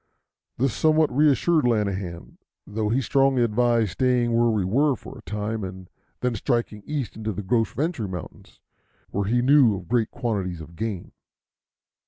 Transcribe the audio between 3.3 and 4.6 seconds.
advised staying where